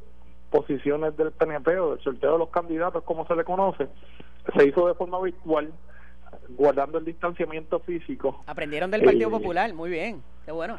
[0.50, 3.88] posiciones del PNP o el sorteo de los candidatos, como se le conoce.
[4.58, 5.72] Se hizo de forma virtual
[6.50, 8.44] guardando el distanciamiento físico.
[8.48, 10.78] Aprendieron del Partido eh, Popular, muy bien, qué bueno.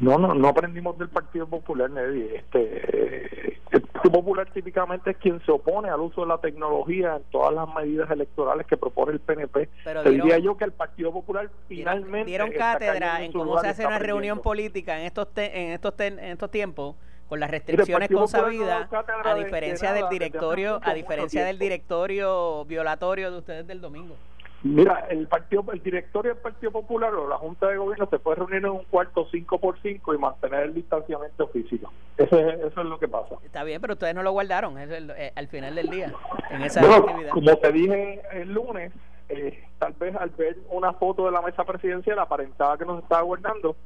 [0.00, 2.34] No, no, no aprendimos del Partido Popular, Neddy.
[2.34, 7.22] Este, el Partido Popular típicamente es quien se opone al uso de la tecnología en
[7.30, 9.68] todas las medidas electorales que propone el PNP.
[9.84, 13.98] Pero diría yo que el Partido Popular finalmente dieron cátedra en, cómo se hace una
[13.98, 16.96] reunión política en estos en estos en estos tiempos
[17.28, 18.88] con las restricciones consabidas
[19.24, 24.16] a diferencia del directorio a diferencia del directorio violatorio de ustedes del domingo
[24.62, 28.36] Mira, el partido, el directorio del Partido Popular o la Junta de Gobierno se puede
[28.36, 31.92] reunir en un cuarto 5 por 5 y mantener el distanciamiento físico.
[32.16, 33.36] Eso es, eso es lo que pasa.
[33.44, 36.12] Está bien, pero ustedes no lo guardaron es eh, al final del día,
[36.50, 37.30] en esa actividad.
[37.30, 38.92] Como te dije el lunes,
[39.28, 43.22] eh, tal vez al ver una foto de la mesa presidencial aparentaba que nos estaba
[43.22, 43.76] guardando,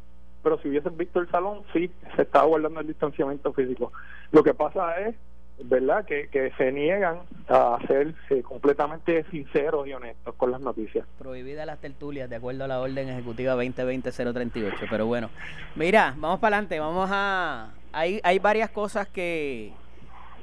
[0.42, 3.92] pero si hubiesen visto el salón, sí, se estaba guardando el distanciamiento físico.
[4.30, 5.14] Lo que pasa es
[5.64, 6.04] ¿verdad?
[6.04, 11.06] Que, que se niegan a ser eh, completamente sinceros y honestos con las noticias.
[11.18, 14.86] Prohibida las tertulias de acuerdo a la orden ejecutiva 2020-038.
[14.90, 15.30] Pero bueno,
[15.76, 16.80] mira, vamos para adelante.
[16.80, 17.72] Vamos a.
[17.92, 19.72] Hay, hay varias cosas que,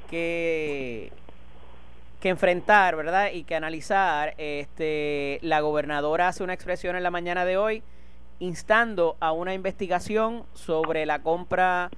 [0.08, 1.10] que
[2.20, 3.30] que enfrentar, ¿verdad?
[3.32, 4.34] Y que analizar.
[4.36, 7.82] Este, la gobernadora hace una expresión en la mañana de hoy
[8.38, 11.90] instando a una investigación sobre la compra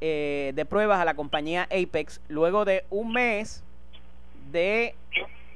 [0.00, 3.62] eh, de pruebas a la compañía Apex luego de un mes
[4.52, 4.94] de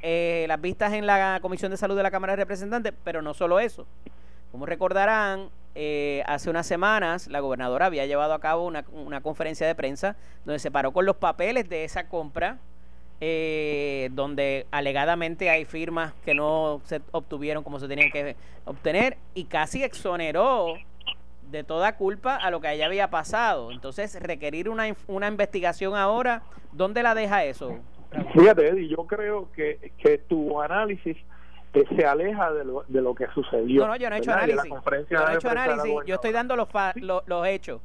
[0.02, 3.34] eh, las vistas en la Comisión de Salud de la Cámara de Representantes, pero no
[3.34, 3.86] solo eso.
[4.50, 9.66] Como recordarán, eh, hace unas semanas la gobernadora había llevado a cabo una, una conferencia
[9.66, 12.58] de prensa donde se paró con los papeles de esa compra
[13.24, 19.44] eh, donde alegadamente hay firmas que no se obtuvieron como se tenían que obtener y
[19.44, 20.74] casi exoneró
[21.52, 23.70] de toda culpa a lo que allá había pasado.
[23.70, 27.78] Entonces, requerir una, una investigación ahora, ¿dónde la deja eso?
[28.32, 31.16] Fíjate, Eddie, yo creo que, que tu análisis
[31.74, 33.82] eh, se aleja de lo, de lo que sucedió.
[33.82, 34.70] No, no, yo no he hecho análisis.
[35.08, 36.68] Yo no he hecho análisis, yo estoy dando los,
[37.26, 37.80] los hechos.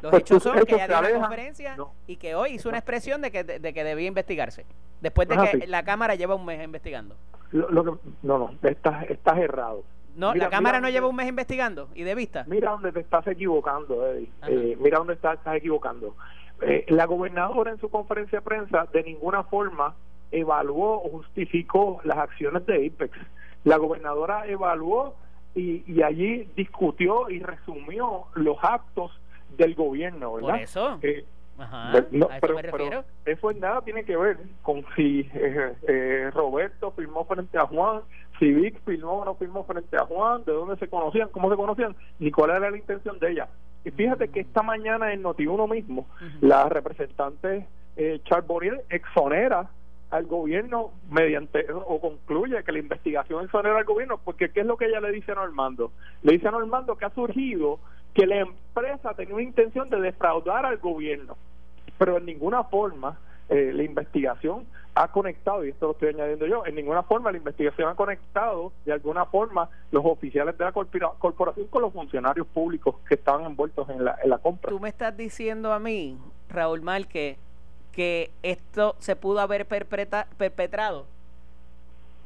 [0.00, 3.20] Los pues hechos son que ella dio una conferencia y que hoy hizo una expresión
[3.20, 4.64] de que, de, que debía investigarse.
[5.00, 7.16] Después de que la Cámara lleva un mes investigando.
[7.50, 9.82] Lo, que, no, no, estás, estás errado.
[10.18, 12.44] No, la Cámara no lleva un mes investigando y de vista.
[12.48, 14.28] Mira dónde te estás equivocando, Eddie.
[14.48, 16.16] Eh, mira dónde estás, estás equivocando.
[16.60, 19.94] Eh, la gobernadora en su conferencia de prensa de ninguna forma
[20.32, 23.16] evaluó o justificó las acciones de Apex.
[23.62, 25.14] La gobernadora evaluó
[25.54, 29.12] y, y allí discutió y resumió los actos
[29.56, 30.50] del gobierno, ¿verdad?
[30.50, 30.98] Por eso.
[31.02, 31.24] Eh,
[31.58, 37.24] Ajá, no, pero, pero, eso nada tiene que ver con si eh, eh, Roberto firmó
[37.24, 38.02] frente a Juan,
[38.38, 41.56] si Vic firmó o no firmó frente a Juan, de dónde se conocían, cómo se
[41.56, 43.48] conocían, ni cuál era la intención de ella.
[43.84, 46.06] Y fíjate que esta mañana en Notiuno mismo,
[46.40, 49.70] la representante eh, Charbonnier exonera
[50.10, 54.78] al gobierno mediante o concluye que la investigación exonera al gobierno porque qué es lo
[54.78, 57.78] que ella le dice a Normando le dice a Normando que ha surgido
[58.14, 61.36] que la empresa tenía una intención de defraudar al gobierno,
[61.98, 66.66] pero en ninguna forma eh, la investigación ha conectado, y esto lo estoy añadiendo yo,
[66.66, 71.66] en ninguna forma la investigación ha conectado de alguna forma los oficiales de la corporación
[71.68, 74.70] con los funcionarios públicos que estaban envueltos en la, en la compra.
[74.70, 77.38] Tú me estás diciendo a mí, Raúl Márquez,
[77.92, 81.06] que esto se pudo haber perpetrado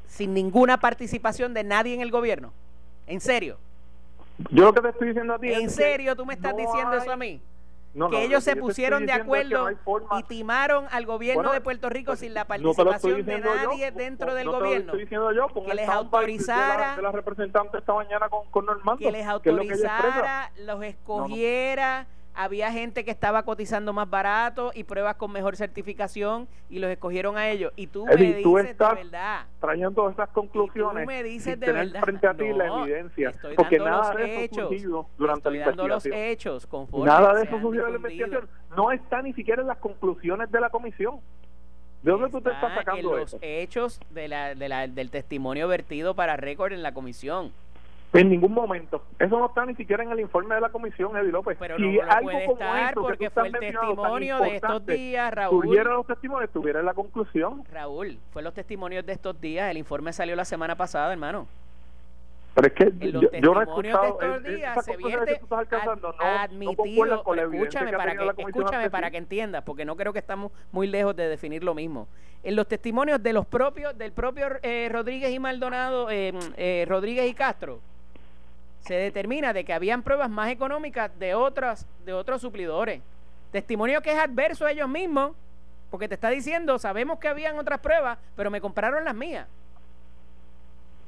[0.06, 2.52] sin ninguna participación de nadie en el gobierno.
[3.06, 3.58] ¿En serio?
[4.50, 7.10] Yo lo que te estoy diciendo a ti ¿En serio tú me estás diciendo eso
[7.10, 7.40] a mí?
[8.10, 9.68] Que ellos se pusieron de acuerdo
[10.18, 14.92] y timaron al gobierno de Puerto Rico sin la participación de nadie dentro del gobierno.
[14.92, 22.06] que les autorizara de la, representante esta mañana con, con que les autorizara, los escogiera
[22.34, 27.36] había gente que estaba cotizando más barato y pruebas con mejor certificación y los escogieron
[27.36, 27.72] a ellos.
[27.76, 29.46] Y tú me dices tú estás de verdad.
[29.60, 31.04] Trayendo esas conclusiones.
[31.04, 32.00] tú me dices de verdad.
[32.00, 33.32] frente a ti la evidencia.
[33.56, 35.88] porque nada de eso hechos, durante la investigación.
[35.88, 36.68] los hechos.
[36.92, 38.48] Nada de eso sucedió en la investigación.
[38.76, 41.20] No está ni siquiera en las conclusiones de la comisión.
[42.02, 45.68] ¿De dónde tú te estás sacando en los hechos de la, de la, del testimonio
[45.68, 47.52] vertido para récord en la comisión.
[48.12, 49.02] En ningún momento.
[49.18, 51.56] Eso no está ni siquiera en el informe de la comisión, Eddie López.
[51.58, 55.64] Pero no, algo puede como estar porque fue el testimonio de estos días, Raúl.
[55.64, 57.64] Tuviera los testimonios, estuviera en la conclusión.
[57.72, 59.70] Raúl, fue los testimonios de estos días.
[59.70, 61.46] El informe salió la semana pasada, hermano.
[62.54, 65.40] Pero es que los yo, no he escuchado de estos días se vierte
[66.20, 70.86] a, admitido, escúchame para que escúchame para que entiendas, porque no creo que estamos muy
[70.86, 72.08] lejos de definir lo mismo.
[72.42, 77.30] En los testimonios de los propios del propio eh, Rodríguez y Maldonado, eh, eh, Rodríguez
[77.30, 77.80] y Castro,
[78.82, 83.00] se determina de que habían pruebas más económicas de otras de otros suplidores.
[83.50, 85.32] Testimonio que es adverso a ellos mismos,
[85.90, 89.46] porque te está diciendo, sabemos que habían otras pruebas, pero me compraron las mías.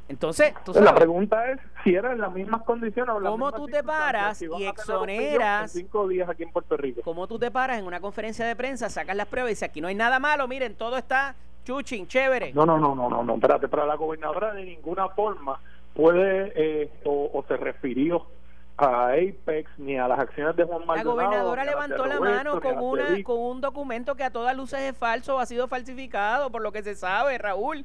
[0.07, 3.83] Entonces, ¿tú la pregunta es si eran las mismas condiciones o las ¿Cómo tú te
[3.83, 7.01] paras y exoneras cinco días aquí en Puerto Rico?
[7.03, 9.81] ¿Cómo tú te paras en una conferencia de prensa, sacas las pruebas y dices aquí
[9.81, 11.35] no hay nada malo, miren, todo está
[11.65, 12.53] chuching, chévere?
[12.53, 15.59] No, no, no, no, no, no, espérate, para la gobernadora de ninguna forma
[15.94, 18.26] puede eh, o, se refirió
[18.76, 21.16] a Apex ni a las acciones de Juan Maldonado.
[21.16, 24.96] La gobernadora levantó la mano con, una, con un documento que a todas luces es
[24.96, 27.85] falso o ha sido falsificado, por lo que se sabe, Raúl.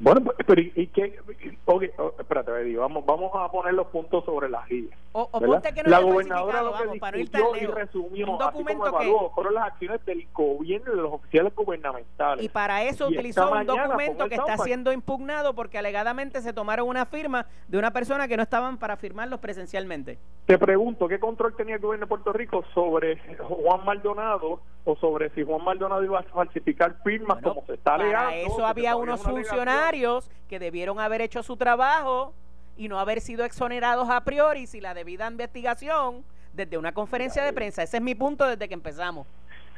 [0.00, 1.18] Bueno, pues, pero ¿y, qué?
[1.64, 4.96] Okay, espérate, vamos, vamos a poner los puntos sobre las guías.
[5.18, 8.84] O, o ponte que no la gobernadora lo que vamos, para y resumió, un documento
[8.84, 12.44] así como evaluó, fueron las acciones del gobierno y de los oficiales gubernamentales.
[12.44, 17.04] Y para eso utilizó un documento que está siendo impugnado porque alegadamente se tomaron una
[17.04, 20.20] firma de una persona que no estaban para firmarlos presencialmente.
[20.46, 25.30] Te pregunto, ¿qué control tenía el gobierno de Puerto Rico sobre Juan Maldonado o sobre
[25.30, 28.30] si Juan Maldonado iba a falsificar firmas como se está alegando?
[28.30, 32.34] Para eso había unos funcionarios que debieron haber hecho su trabajo
[32.78, 37.52] y no haber sido exonerados a priori si la debida investigación desde una conferencia de
[37.52, 37.82] prensa.
[37.82, 39.26] Ese es mi punto desde que empezamos.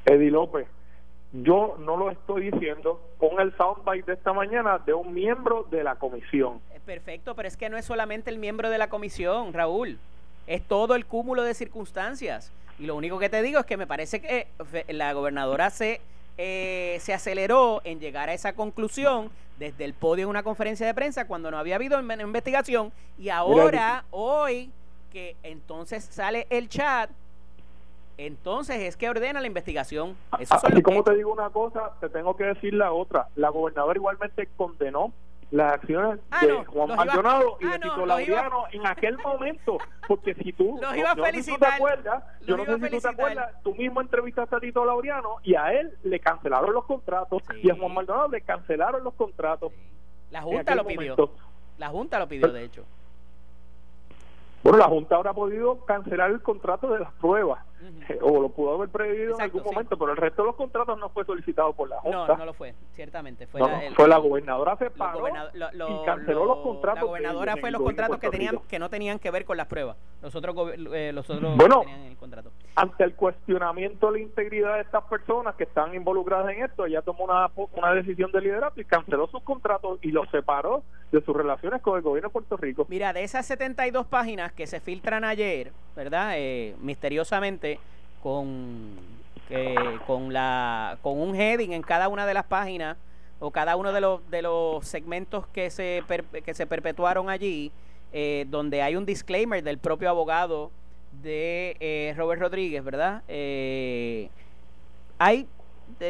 [0.05, 0.69] Eddie López,
[1.33, 5.83] yo no lo estoy diciendo, con el soundbite de esta mañana de un miembro de
[5.83, 6.61] la comisión.
[6.75, 9.99] Eh, perfecto, pero es que no es solamente el miembro de la comisión, Raúl,
[10.47, 12.53] es todo el cúmulo de circunstancias.
[12.79, 14.49] Y lo único que te digo es que me parece que
[14.89, 16.01] la gobernadora se,
[16.43, 20.95] eh, se aceleró en llegar a esa conclusión desde el podio en una conferencia de
[20.95, 24.71] prensa cuando no había habido investigación y ahora, hoy,
[25.13, 27.11] que entonces sale el chat
[28.17, 30.17] entonces es que ordena la investigación.
[30.39, 33.29] Eso Así como te digo una cosa, te tengo que decir la otra.
[33.35, 35.13] La gobernadora igualmente condenó
[35.51, 40.35] las acciones ah, de Juan Maldonado y ah, de Tito Laureano en aquel momento, porque
[40.35, 43.09] si tú, los iba a felicitar, tú te acuerdas, yo no sé si tú te
[43.09, 47.71] acuerdas, tú mismo entrevistaste a Tito Laureano y a él le cancelaron los contratos y
[47.71, 49.73] a Juan Maldonado le cancelaron los contratos.
[50.31, 51.17] La Junta lo pidió.
[51.79, 52.85] La Junta lo pidió, de hecho.
[54.63, 57.65] Bueno, la Junta habrá podido cancelar el contrato de las pruebas,
[58.23, 61.09] o lo pudo haber previsto en algún momento, pero el resto de los contratos no
[61.11, 62.27] fue solicitado por la Junta.
[62.27, 63.47] No, no lo fue, ciertamente.
[63.47, 67.03] Fue, la, fue la gobernadora se paró y canceló los contratos.
[67.03, 69.97] La gobernadora fue los contratos que tenían que no tenían que ver con las pruebas.
[70.23, 70.55] Los otros,
[70.93, 72.51] eh, los otros bueno, tenían el contrato.
[72.75, 77.03] Ante el cuestionamiento de la integridad de estas personas que están involucradas en esto, ella
[77.03, 81.35] tomó una, una decisión de liderazgo y canceló sus contratos y los separó de sus
[81.35, 82.87] relaciones con el gobierno de Puerto Rico.
[82.89, 86.35] Mira, de esas 72 páginas que se filtran ayer, ¿verdad?
[86.37, 87.70] Eh, misteriosamente
[88.23, 88.97] con,
[90.07, 92.97] con, la, con un heading en cada una de las páginas
[93.39, 96.03] o cada uno de los, de los segmentos que se,
[96.45, 97.73] que se perpetuaron allí,
[98.13, 100.71] eh, donde hay un disclaimer del propio abogado
[101.23, 103.23] de eh, Robert Rodríguez, ¿verdad?
[105.19, 105.49] hay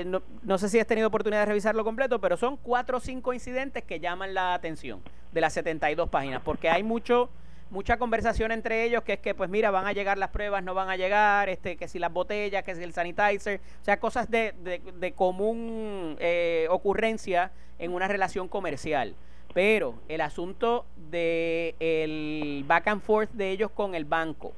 [0.06, 3.32] no, no, sé si has tenido oportunidad de revisarlo completo, pero son cuatro o cinco
[3.32, 5.00] incidentes que llaman la atención
[5.32, 7.30] de las 72 páginas, porque hay mucho
[7.70, 10.74] mucha conversación entre ellos que es que pues mira van a llegar las pruebas no
[10.74, 14.30] van a llegar este que si las botellas que si el sanitizer o sea cosas
[14.30, 19.14] de, de, común eh, ocurrencia en una relación comercial.
[19.54, 24.52] Pero el asunto de el back and forth de ellos con el banco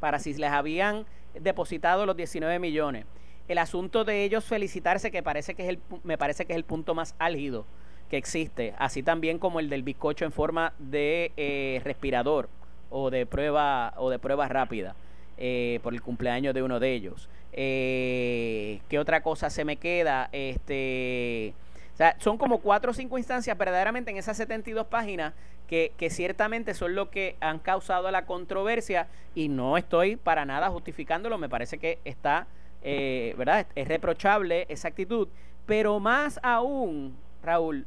[0.00, 1.06] para si les habían
[1.38, 3.04] depositado los 19 millones.
[3.46, 6.64] El asunto de ellos felicitarse que parece que es el me parece que es el
[6.64, 7.66] punto más álgido
[8.14, 12.48] que existe, así también como el del bizcocho en forma de eh, respirador
[12.88, 14.94] o de prueba o de prueba rápida
[15.36, 17.28] eh, por el cumpleaños de uno de ellos.
[17.52, 20.28] Eh, ¿Qué otra cosa se me queda?
[20.30, 21.54] Este,
[21.92, 25.34] o sea, son como cuatro o cinco instancias verdaderamente en esas 72 páginas
[25.66, 30.70] que, que, ciertamente son lo que han causado la controversia y no estoy para nada
[30.70, 32.46] justificándolo, me parece que está,
[32.80, 33.66] ¿verdad?
[33.74, 35.26] Es reprochable esa actitud,
[35.66, 37.86] pero más aún, Raúl,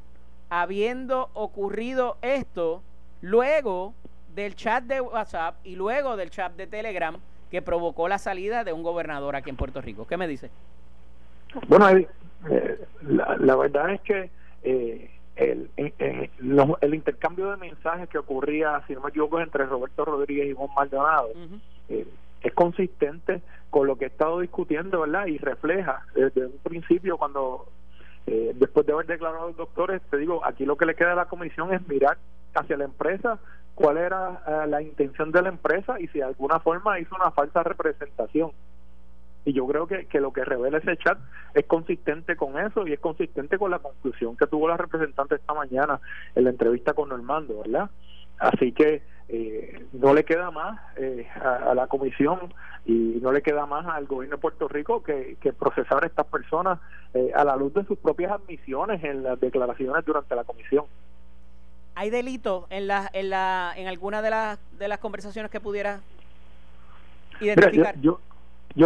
[0.50, 2.82] habiendo ocurrido esto
[3.22, 3.94] luego
[4.36, 7.18] del chat de WhatsApp y luego del chat de Telegram
[7.50, 10.06] que provocó la salida de un gobernador aquí en Puerto Rico.
[10.06, 10.50] ¿Qué me dice?
[11.68, 14.30] Bueno, eh, la, verdad es que
[14.64, 20.50] eh, el, el, intercambio de mensajes que ocurría, si no me equivoco, entre Roberto Rodríguez
[20.50, 21.30] y Juan Maldonado,
[21.90, 22.06] eh,
[22.42, 25.28] es consistente con lo que he estado discutiendo, ¿verdad?
[25.28, 27.66] Y refleja desde un principio cuando
[28.28, 31.16] eh, después de haber declarado los doctores, te digo, aquí lo que le queda a
[31.16, 32.18] la comisión es mirar
[32.54, 33.40] hacia la empresa
[33.74, 37.32] cuál era eh, la intención de la empresa y si de alguna forma hizo una
[37.32, 38.52] falsa representación.
[39.46, 41.18] Y yo creo que, que lo que revela ese chat
[41.54, 45.54] es consistente con eso y es consistente con la conclusión que tuvo la representante esta
[45.54, 46.02] mañana
[46.36, 47.90] en la entrevista con Normando, ¿verdad?
[48.40, 52.54] Así que eh, no le queda más eh, a, la comisión
[52.86, 56.80] y no le queda más al gobierno de Puerto Rico que, procesar a estas personas
[57.14, 60.86] eh, a la luz de sus propias admisiones en las declaraciones durante la comisión.
[61.96, 66.00] ¿Hay delito en la, en la en alguna de las de las conversaciones que pudiera
[67.42, 67.96] identificar?
[67.96, 68.20] yo, yo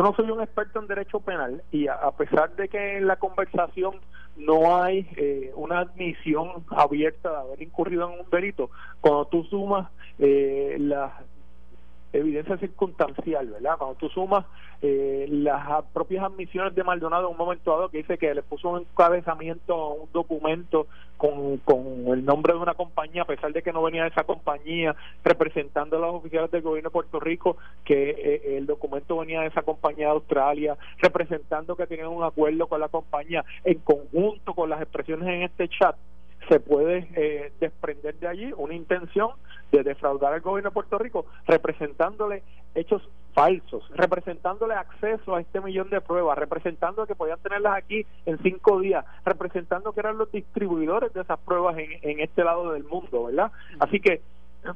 [0.01, 3.95] no soy un experto en derecho penal y a, pesar de que en la conversación
[4.37, 8.69] no hay eh, una admisión abierta de haber incurrido en un delito,
[9.01, 11.11] cuando tú sumas eh, las
[12.13, 13.77] evidencia circunstancial, ¿verdad?
[13.77, 14.45] Cuando tú sumas
[14.81, 18.69] eh, las propias admisiones de Maldonado en un momento dado que dice que le puso
[18.69, 23.61] un encabezamiento a un documento con, con el nombre de una compañía, a pesar de
[23.61, 27.57] que no venía de esa compañía, representando a los oficiales del gobierno de Puerto Rico,
[27.85, 32.67] que eh, el documento venía de esa compañía de Australia, representando que tenían un acuerdo
[32.67, 35.95] con la compañía en conjunto con las expresiones en este chat
[36.49, 39.29] se puede eh, desprender de allí una intención
[39.71, 42.43] de defraudar al gobierno de Puerto Rico representándole
[42.75, 43.01] hechos
[43.33, 48.79] falsos, representándole acceso a este millón de pruebas, representando que podían tenerlas aquí en cinco
[48.79, 53.25] días, representando que eran los distribuidores de esas pruebas en, en este lado del mundo,
[53.25, 53.51] ¿verdad?
[53.79, 54.21] Así que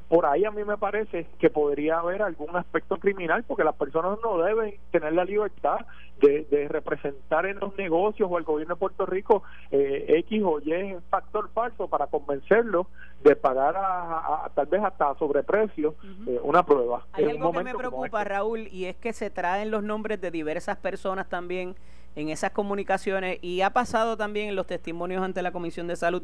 [0.08, 4.18] por ahí a mí me parece que podría haber algún aspecto criminal porque las personas
[4.22, 5.86] no deben tener la libertad
[6.20, 10.96] de, representar en los negocios o el gobierno de Puerto Rico eh, X o Y
[11.10, 12.88] factor falso para convencerlo
[13.22, 15.94] de pagar a, tal vez hasta sobreprecio
[16.26, 17.06] eh, una prueba.
[17.12, 18.34] Hay algo que me preocupa, este.
[18.34, 21.76] Raúl, y es que se traen los nombres de diversas personas también
[22.16, 26.22] en esas comunicaciones y ha pasado también en los testimonios ante la Comisión de Salud,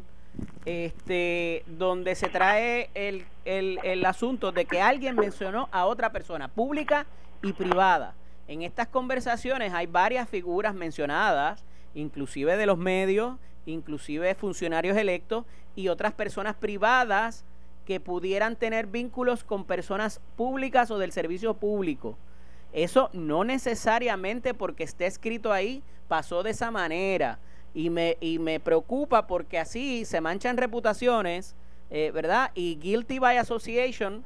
[0.65, 6.47] este, donde se trae el, el, el asunto de que alguien mencionó a otra persona,
[6.47, 7.05] pública
[7.43, 8.15] y privada.
[8.47, 11.63] En estas conversaciones hay varias figuras mencionadas,
[11.93, 13.37] inclusive de los medios,
[13.67, 17.45] inclusive funcionarios electos y otras personas privadas
[17.85, 22.17] que pudieran tener vínculos con personas públicas o del servicio público.
[22.73, 27.37] Eso no necesariamente porque esté escrito ahí pasó de esa manera.
[27.75, 31.55] Y me, y me preocupa porque así se manchan reputaciones,
[31.91, 32.51] eh, ¿verdad?
[32.55, 34.23] Y guilty by association,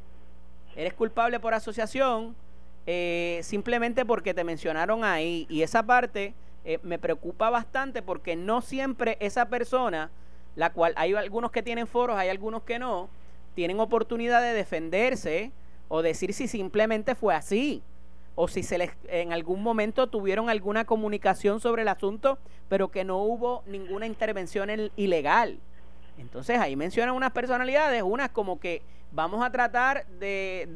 [0.76, 2.36] eres culpable por asociación,
[2.86, 5.46] eh, simplemente porque te mencionaron ahí.
[5.50, 6.34] Y esa parte
[6.64, 10.10] eh, me preocupa bastante porque no siempre esa persona,
[10.56, 13.10] la cual hay algunos que tienen foros, hay algunos que no,
[13.56, 15.52] tienen oportunidad de defenderse
[15.90, 17.82] o decir si simplemente fue así
[18.40, 22.38] o si se les en algún momento tuvieron alguna comunicación sobre el asunto,
[22.70, 25.58] pero que no hubo ninguna intervención ilegal.
[26.20, 30.70] Entonces ahí mencionan unas personalidades, unas como que vamos a tratar de,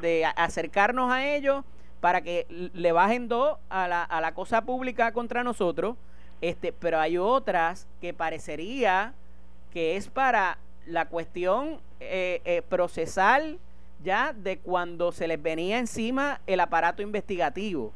[0.00, 1.64] de, acercarnos a ellos
[2.00, 5.96] para que le bajen dos a la, a la cosa pública contra nosotros,
[6.40, 9.14] este, pero hay otras que parecería
[9.72, 13.58] que es para la cuestión eh, eh, procesal
[14.02, 17.92] ya de cuando se les venía encima el aparato investigativo.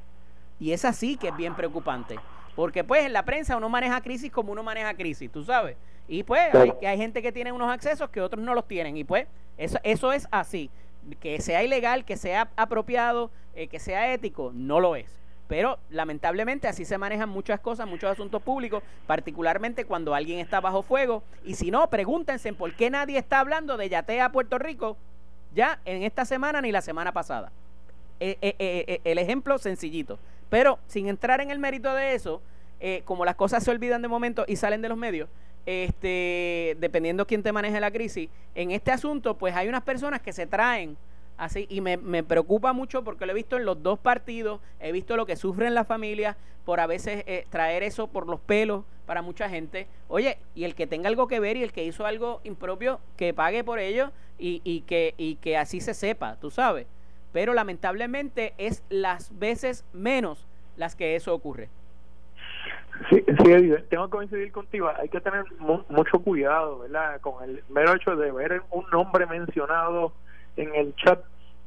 [0.58, 2.16] Y es así que es bien preocupante.
[2.54, 5.76] Porque pues en la prensa uno maneja crisis como uno maneja crisis, tú sabes.
[6.08, 8.96] Y pues hay, hay gente que tiene unos accesos que otros no los tienen.
[8.96, 9.26] Y pues
[9.58, 10.70] eso, eso es así.
[11.20, 15.20] Que sea ilegal, que sea apropiado, eh, que sea ético, no lo es.
[15.48, 20.82] Pero lamentablemente así se manejan muchas cosas, muchos asuntos públicos, particularmente cuando alguien está bajo
[20.82, 21.22] fuego.
[21.44, 24.96] Y si no, pregúntense por qué nadie está hablando de Yatea Puerto Rico
[25.56, 27.50] ya en esta semana ni la semana pasada.
[28.20, 30.18] Eh, eh, eh, el ejemplo sencillito.
[30.48, 32.40] Pero sin entrar en el mérito de eso,
[33.04, 35.28] como las cosas se olvidan de momento y salen de los medios,
[35.64, 40.32] este, dependiendo quién te maneje la crisis, en este asunto, pues hay unas personas que
[40.32, 40.96] se traen
[41.36, 44.92] así y me, me, preocupa mucho porque lo he visto en los dos partidos, he
[44.92, 49.22] visto lo que sufren las familias por a veces traer eso por los pelos para
[49.22, 49.86] mucha gente.
[50.08, 53.32] Oye, y el que tenga algo que ver y el que hizo algo impropio, que
[53.32, 56.86] pague por ello y, y, que, y que así se sepa, tú sabes.
[57.32, 61.68] Pero lamentablemente es las veces menos las que eso ocurre.
[63.10, 64.90] Sí, sí, tengo que coincidir contigo.
[64.96, 65.44] Hay que tener
[65.88, 67.20] mucho cuidado, ¿verdad?
[67.20, 70.12] Con el mero hecho de ver un nombre mencionado
[70.56, 71.20] en el chat,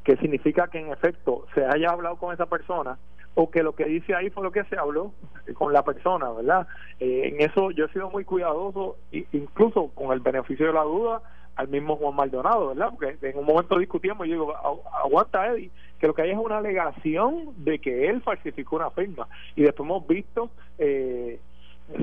[0.03, 2.97] que significa que en efecto se haya hablado con esa persona
[3.35, 5.13] o que lo que dice ahí fue lo que se habló
[5.53, 6.67] con la persona, ¿verdad?
[6.99, 11.21] Eh, en eso yo he sido muy cuidadoso, incluso con el beneficio de la duda,
[11.55, 12.89] al mismo Juan Maldonado, ¿verdad?
[12.91, 14.55] Porque en un momento discutíamos y digo,
[15.03, 19.27] aguanta Eddie, que lo que hay es una alegación de que él falsificó una firma.
[19.55, 21.39] Y después hemos visto eh,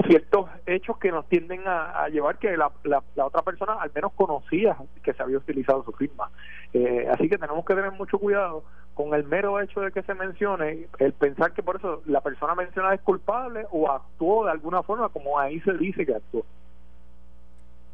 [0.09, 4.77] ciertos hechos que nos tienden a, llevar que la, la, otra persona al menos conocía
[5.03, 6.31] que se había utilizado su firma.
[6.77, 8.63] Eh, así que tenemos que tener mucho cuidado
[8.93, 12.55] con el mero hecho de que se mencione, el pensar que por eso la persona
[12.55, 16.45] mencionada es culpable o actuó de alguna forma como ahí se dice que actuó.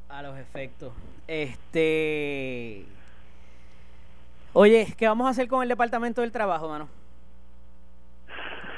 [0.09, 0.93] A los efectos.
[1.29, 2.85] Este.
[4.53, 6.89] Oye, ¿qué vamos a hacer con el Departamento del Trabajo, mano?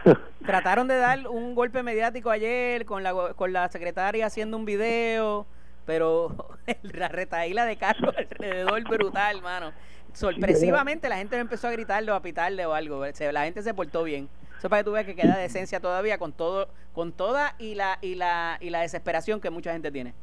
[0.45, 5.47] Trataron de dar un golpe mediático ayer con la, con la secretaria haciendo un video,
[5.87, 6.37] pero
[6.83, 9.73] la retaíla de Carlos alrededor brutal, mano.
[10.15, 13.05] Sorpresivamente la gente no empezó a gritarle o a pitarle o algo.
[13.05, 14.29] La gente se portó bien.
[14.59, 17.75] Eso para que tú veas que queda de esencia todavía con todo, con toda y
[17.75, 20.15] la, y la, y la desesperación que mucha gente tiene.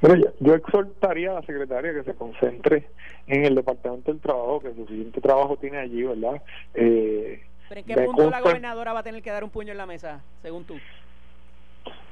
[0.00, 2.88] Bueno, yo, exhortaría a la secretaria que se concentre
[3.26, 6.42] en el Departamento del Trabajo, que suficiente trabajo tiene allí, ¿verdad?
[6.74, 9.78] Eh, ¿Pero en qué punto la gobernadora va a tener que dar un puño en
[9.78, 10.76] la mesa, según tú?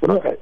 [0.01, 0.39] Bueno, eh,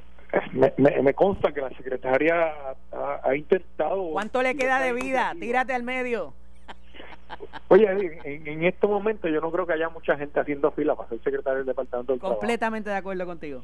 [0.52, 2.54] me, me, consta que la secretaria
[2.92, 4.10] ha, intentado...
[4.12, 5.34] ¿Cuánto le queda de vida?
[5.38, 6.34] Tírate al medio.
[7.68, 7.86] Oye,
[8.24, 11.20] en, en este momento yo no creo que haya mucha gente haciendo fila para ser
[11.22, 13.62] secretario del Departamento del Completamente de acuerdo contigo.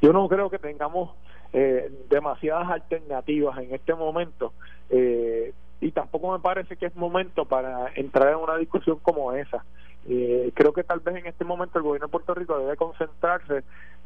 [0.00, 1.10] Yo no creo que tengamos
[1.52, 4.52] eh, demasiadas alternativas en este momento
[4.88, 9.64] eh, y tampoco me parece que es momento para entrar en una discusión como esa.
[10.08, 13.64] Eh, creo que tal vez en este momento el gobierno de Puerto Rico debe concentrarse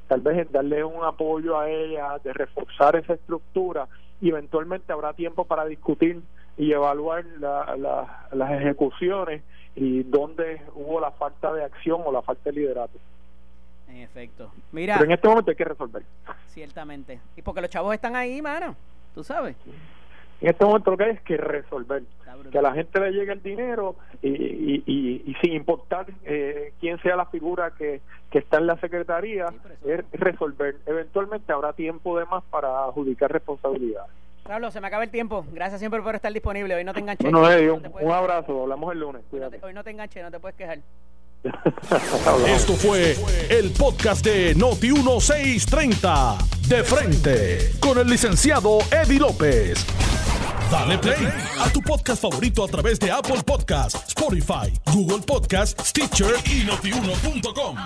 [0.09, 3.89] tal vez en darle un apoyo a ella, de reforzar esa estructura
[4.21, 6.23] y eventualmente habrá tiempo para discutir
[6.57, 9.43] y evaluar las ejecuciones
[9.77, 12.99] y dónde hubo la falta de acción o la falta de liderato.
[13.89, 14.51] En efecto.
[14.73, 14.95] Mira.
[14.95, 16.03] Pero en este momento hay que resolver.
[16.49, 17.21] Ciertamente.
[17.37, 18.77] Y porque los chavos están ahí, mano.
[19.15, 19.57] Tú sabes.
[20.41, 22.03] En este momento lo que hay es que resolver.
[22.51, 27.15] Que a la gente le llegue el dinero y, y, sin importar eh, quién sea
[27.17, 28.01] la figura que,
[28.31, 29.47] que está en la secretaría,
[29.85, 30.77] es resolver.
[30.87, 34.11] Eventualmente habrá tiempo de más para adjudicar responsabilidades.
[34.45, 35.45] Pablo, se me acaba el tiempo.
[35.53, 36.75] Gracias siempre por estar disponible.
[36.75, 37.29] Hoy no te enganché.
[37.31, 38.63] Bueno, un, abrazo.
[38.63, 39.23] Hablamos el lunes.
[39.63, 40.79] Hoy no te enganché, no te puedes quejar.
[42.47, 43.17] Esto fue
[43.51, 46.39] el podcast de Noti1630.
[46.69, 47.73] De frente.
[47.81, 49.85] Con el licenciado Eddie López.
[50.71, 51.29] Dale play
[51.61, 57.77] a tu podcast favorito a través de Apple Podcasts, Spotify, Google Podcasts, Stitcher y notiuno.com.